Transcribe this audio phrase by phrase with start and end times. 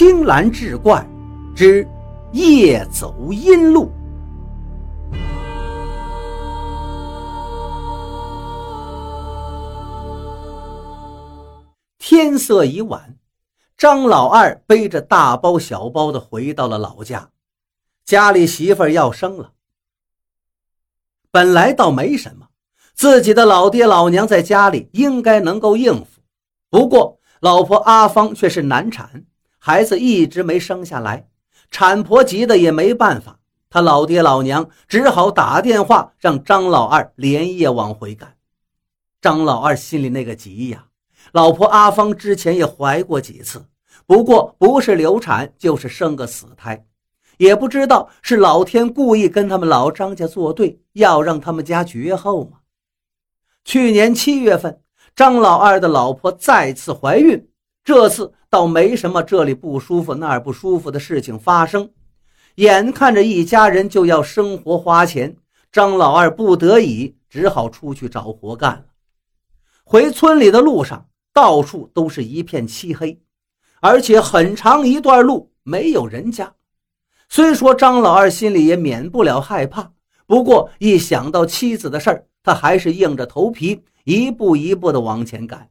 [0.00, 1.06] 青蓝志怪
[1.54, 1.86] 之
[2.32, 3.92] 夜走阴路。
[11.98, 13.14] 天色已晚，
[13.76, 17.28] 张老二背着大包小包的回到了老家。
[18.02, 19.52] 家里媳妇要生了，
[21.30, 22.46] 本来倒没什么，
[22.94, 26.22] 自己的老爹老娘在家里应该能够应付。
[26.70, 29.26] 不过，老婆阿芳却是难产。
[29.62, 31.28] 孩子一直没生下来，
[31.70, 38.36] 产婆急得也没办法，他老爹老娘只好打电话让张老二连夜往回赶。
[39.20, 40.86] 张老二心里那个急呀！
[41.32, 43.66] 老婆阿芳之前也怀过几次，
[44.06, 46.86] 不过不是流产就是生个死胎，
[47.36, 52.60] 也不知道是老天故意跟他们老张家作对，要让他们家绝后吗？
[53.62, 54.80] 去年七月份，
[55.14, 57.49] 张老二的老婆再次怀孕。
[57.82, 61.90] 这次倒没什么这里不舒服那儿不舒服的事情发生，
[62.56, 65.34] 眼看着一家人就要生活花钱，
[65.72, 68.84] 张老二不得已只好出去找活干了。
[69.82, 73.18] 回村里的路上，到处都是一片漆黑，
[73.80, 76.52] 而且很长一段路没有人家。
[77.28, 79.90] 虽说张老二心里也免不了害怕，
[80.26, 85.68] 不过一想到妻子的事儿，他还是硬着头皮一步一步地往前赶。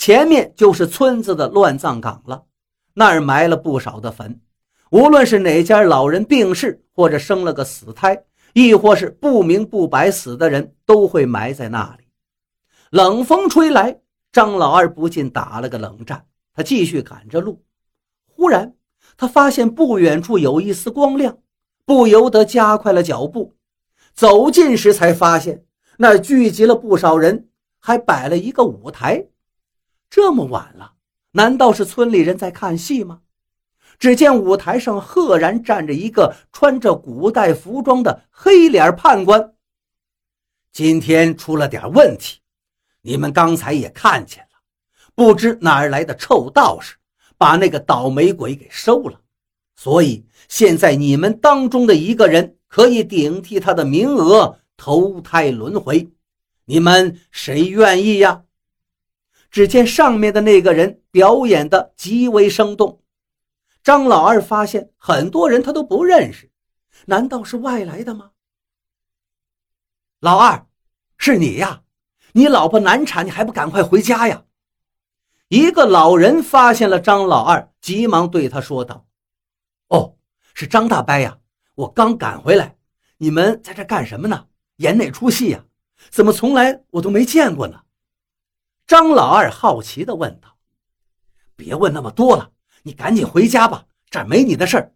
[0.00, 2.42] 前面就是村子的乱葬岗了，
[2.94, 4.40] 那儿埋了不少的坟。
[4.90, 8.18] 无论是哪家老人病逝，或者生了个死胎，
[8.54, 12.04] 亦或是不明不白死的人，都会埋在那里。
[12.88, 14.00] 冷风吹来，
[14.32, 16.24] 张老二不禁打了个冷战。
[16.54, 17.62] 他继续赶着路，
[18.26, 18.72] 忽然
[19.18, 21.36] 他发现不远处有一丝光亮，
[21.84, 23.54] 不由得加快了脚步。
[24.14, 25.62] 走近时才发现，
[25.98, 29.26] 那聚集了不少人，还摆了一个舞台。
[30.10, 30.94] 这么晚了，
[31.30, 33.20] 难道是村里人在看戏吗？
[33.96, 39.54] 只见舞台上赫然站着一个穿着古代服装的黑脸判官。
[40.72, 42.40] 今天出了点问题，
[43.02, 44.58] 你们刚才也看见了，
[45.14, 46.96] 不知哪儿来的臭道士，
[47.38, 49.20] 把那个倒霉鬼给收了。
[49.76, 56.10] 所以现在你们当中的一个人可以顶替他的名额投胎轮回，
[56.64, 58.42] 你们谁愿意呀？
[59.50, 63.02] 只见上面的那个人表演的极为生动，
[63.82, 66.50] 张老二发现很多人他都不认识，
[67.06, 68.30] 难道是外来的吗？
[70.20, 70.66] 老二，
[71.16, 71.82] 是你呀？
[72.32, 74.44] 你老婆难产，你还不赶快回家呀？
[75.48, 79.08] 一个老人发现了张老二，急忙对他说道
[79.88, 80.16] ：“哦，
[80.54, 81.38] 是张大伯呀，
[81.74, 82.76] 我刚赶回来，
[83.16, 84.46] 你们在这干什么呢？
[84.76, 85.64] 演哪出戏呀？
[86.08, 87.80] 怎么从来我都没见过呢？”
[88.90, 90.56] 张老二好奇地问道
[91.54, 92.50] ：“别问那么多了，
[92.82, 94.92] 你赶紧回家吧，这儿没你的事儿。”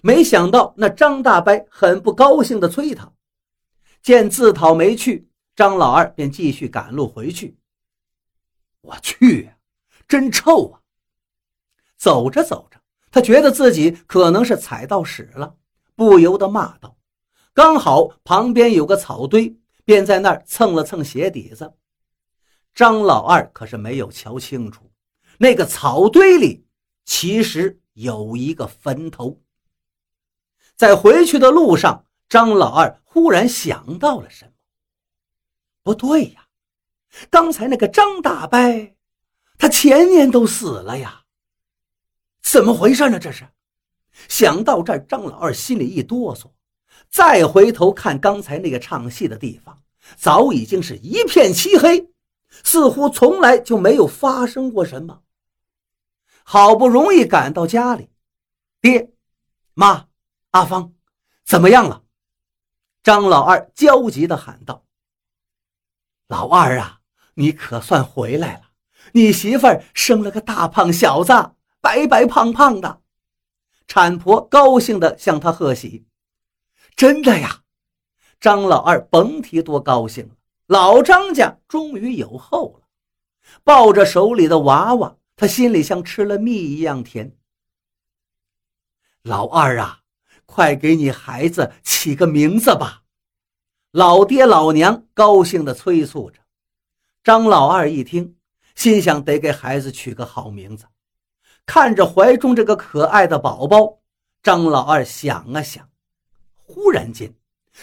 [0.00, 3.12] 没想到那张大伯很不高兴地催他，
[4.00, 7.58] 见自讨没趣，张老二便继续赶路回去。
[8.82, 9.50] 我去，
[10.06, 10.80] 真臭啊！
[11.96, 12.78] 走着走着，
[13.10, 15.56] 他觉得自己可能是踩到屎了，
[15.96, 16.96] 不由得骂道
[17.52, 21.72] ：“刚好旁边有个草堆，便在那儿蹭了蹭鞋底子。”
[22.74, 24.90] 张老二可是没有瞧清楚，
[25.38, 26.64] 那个草堆里
[27.04, 29.40] 其实有一个坟头。
[30.76, 34.52] 在回去的路上，张老二忽然想到了什么。
[35.82, 36.46] 不对呀，
[37.28, 38.58] 刚才那个张大伯，
[39.58, 41.22] 他前年都死了呀。
[42.42, 43.18] 怎么回事呢？
[43.18, 43.46] 这是。
[44.28, 46.50] 想到这儿，张老二心里一哆嗦，
[47.08, 49.82] 再回头看刚才那个唱戏的地方，
[50.16, 52.06] 早已经是一片漆黑。
[52.50, 55.22] 似乎从来就没有发生过什么。
[56.42, 58.10] 好不容易赶到家里，
[58.80, 59.12] 爹、
[59.74, 60.08] 妈、
[60.50, 60.92] 阿芳，
[61.44, 62.02] 怎么样了？
[63.02, 64.84] 张老二焦急地喊道
[66.28, 67.00] ：“老二啊，
[67.34, 68.70] 你可算回来了！
[69.12, 71.32] 你媳妇儿生了个大胖小子，
[71.80, 73.00] 白白胖胖的。”
[73.88, 76.06] 产婆高兴地向他贺喜
[76.94, 77.62] ：“真的呀！”
[78.38, 80.34] 张老二甭提多高兴了。
[80.70, 82.86] 老张家终于有后了，
[83.64, 87.36] 抱着手里的娃娃，他心里像吃了蜜一样甜。
[89.22, 90.02] 老二啊，
[90.46, 93.02] 快给你孩子起个名字吧！
[93.90, 96.38] 老爹老娘高兴地催促着。
[97.24, 98.36] 张老二一听，
[98.76, 100.86] 心想得给孩子取个好名字。
[101.66, 103.98] 看着怀中这个可爱的宝宝，
[104.40, 105.90] 张老二想啊想，
[106.54, 107.34] 忽然间。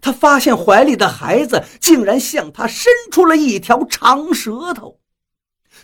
[0.00, 5.00] 他发现怀里的孩子竟然向他伸出了一条长舌头，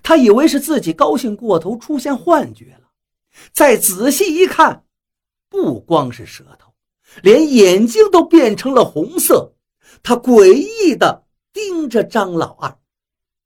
[0.02, 2.88] 他以为是自己高兴过头出现幻觉了，
[3.52, 4.84] 再仔细一看，
[5.48, 6.72] 不光是舌头，
[7.22, 9.52] 连眼睛都变成了红色。
[10.02, 12.78] 他诡异的盯着张老二，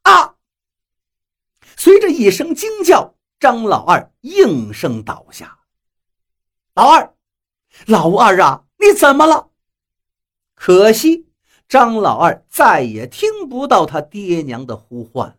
[0.03, 0.35] 啊！
[1.76, 5.58] 随着一声惊叫，张老二应声倒下。
[6.75, 7.14] 老二，
[7.87, 9.50] 老二啊，你怎么了？
[10.62, 11.26] 可惜，
[11.66, 15.36] 张老二再也听不到他爹娘的呼唤了。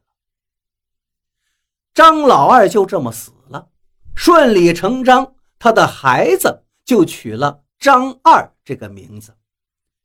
[1.94, 3.70] 张老二就这么死了，
[4.16, 9.36] 顺理成章，他的孩子就取了张二这个名字。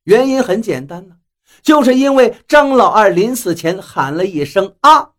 [0.02, 1.16] 原因很简单呢，
[1.62, 5.12] 就是因为张老二临死前喊了一声“啊”，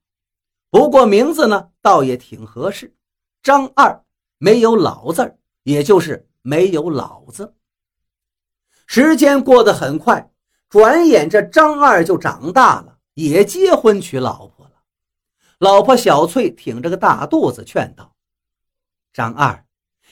[0.70, 2.96] 不过名字呢倒也挺合适，
[3.42, 4.04] 张二
[4.38, 7.56] 没有“老”字也就是没有老子。
[8.88, 10.32] 时间过得很快，
[10.70, 14.72] 转眼这张二就长大了，也结婚娶老婆了。
[15.60, 18.16] 老婆小翠挺着个大肚子，劝道
[19.12, 19.66] ：“张二，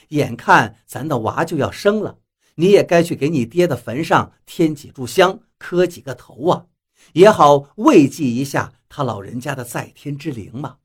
[0.08, 2.18] 眼看咱的娃就要生了，
[2.56, 6.66] 你也该去给你爹的坟上添几炷香，磕几个头啊，
[7.14, 10.76] 也好慰藉一下他老人家的在天之灵嘛。”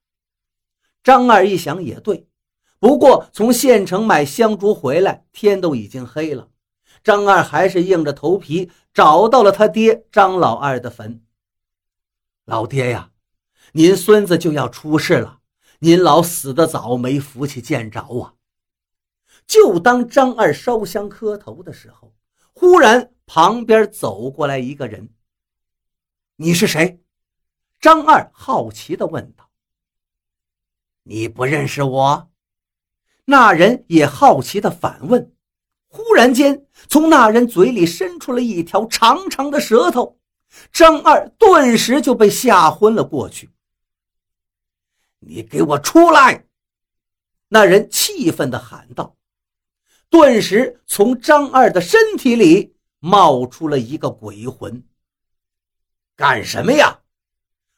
[1.03, 2.25] 张二一想也对，
[2.79, 6.47] 不过从县城买香烛回来，天都已经黑了。
[7.03, 11.23] 张二还是硬着头皮找到了他爹张老二的坟。
[12.45, 13.11] 老爹呀，
[13.73, 15.39] 您孙子就要出事了，
[15.79, 18.35] 您老死得早，没福气见着啊！
[19.47, 22.13] 就当张二烧香磕头的时候，
[22.53, 25.09] 忽然旁边走过来一个人。
[26.35, 27.01] 你是谁？
[27.79, 29.49] 张二好奇地问道。
[31.03, 32.29] 你不认识我？
[33.25, 35.33] 那人也好奇地反问。
[35.93, 40.17] 忽然间，从那人嘴里伸出了一条长长的舌头，
[40.71, 43.49] 张二顿时就被吓昏了过去。
[45.19, 46.45] 你给我出来！
[47.49, 49.17] 那人气愤地喊道。
[50.09, 54.81] 顿时，从张二的身体里冒出了一个鬼魂。
[56.15, 57.01] 干什么呀？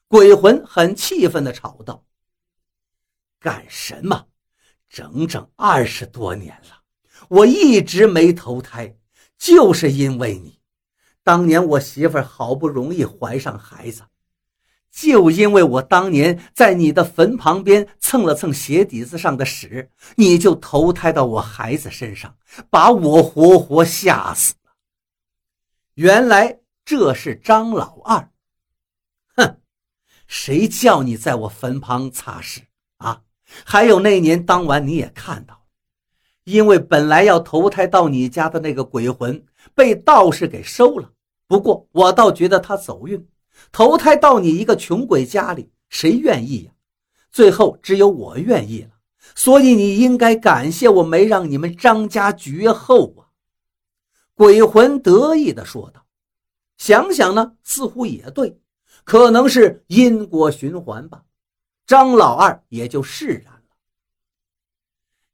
[0.08, 2.06] 鬼魂很气愤地吵道
[3.42, 4.28] ：“干什么？
[4.88, 6.82] 整整二十多年了。”
[7.30, 8.96] 我一直没投胎，
[9.38, 10.60] 就是因为你。
[11.24, 14.04] 当年我媳妇好不容易怀上孩子，
[14.92, 22.36] 就因为我当年在你的坟旁边蹭了蹭鞋底子上的屎，你就投胎到我孩子身上，
[22.70, 24.54] 把我活活吓死。
[25.94, 28.30] 原来这是张老二。
[29.38, 29.62] 哼，
[30.28, 32.64] 谁叫你在我坟旁擦屎
[32.98, 33.22] 啊？
[33.66, 35.63] 还有那年当晚你也看到。
[36.44, 39.44] 因为本来要投胎到你家的那个鬼魂
[39.74, 41.10] 被道士给收了，
[41.48, 43.26] 不过我倒觉得他走运，
[43.72, 46.72] 投胎到你一个穷鬼家里，谁愿意呀？
[47.32, 48.90] 最后只有我愿意了，
[49.36, 53.32] 所以你应该感谢我没让你们张家绝后啊！
[54.36, 56.06] 鬼魂得意地说道。
[56.78, 58.60] 想想呢，似乎也对，
[59.06, 61.24] 可能是因果循环吧。
[61.86, 63.62] 张老二也就释然了。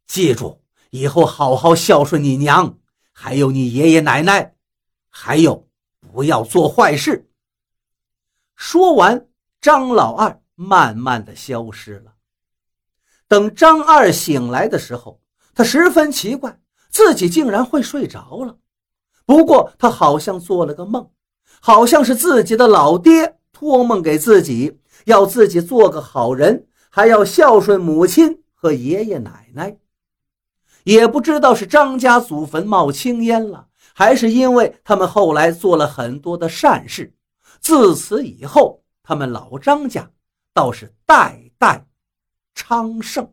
[0.05, 0.58] 记住。
[0.89, 2.77] 以后好好孝顺你娘，
[3.11, 4.55] 还有你爷爷奶奶，
[5.09, 5.67] 还有
[5.99, 7.29] 不要做坏事。
[8.55, 9.27] 说完，
[9.61, 12.13] 张老二慢慢的消失了。
[13.27, 15.21] 等张二醒来的时候，
[15.53, 18.57] 他十分奇怪，自己竟然会睡着了。
[19.25, 21.11] 不过他好像做了个梦，
[21.61, 29.77] 好像是自己的老爹托梦给自己，要自己做个好人，还要孝顺母亲和爷爷奶奶。
[30.89, 37.13] 也不知道是张家祖坟冒青烟了，还是因为他们后来做了很多的善事，
[37.59, 40.09] 自此以后，他们老张家
[40.51, 41.85] 倒是代代
[42.55, 43.31] 昌盛。